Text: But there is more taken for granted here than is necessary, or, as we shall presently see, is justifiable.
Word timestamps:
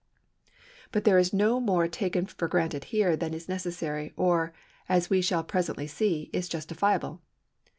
But 0.91 1.03
there 1.03 1.19
is 1.19 1.31
more 1.31 1.87
taken 1.87 2.25
for 2.25 2.47
granted 2.47 2.85
here 2.85 3.15
than 3.15 3.35
is 3.35 3.47
necessary, 3.47 4.13
or, 4.17 4.51
as 4.89 5.11
we 5.11 5.21
shall 5.21 5.43
presently 5.43 5.85
see, 5.85 6.31
is 6.33 6.49
justifiable. 6.49 7.21